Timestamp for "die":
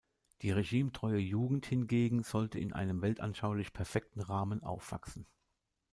0.41-0.49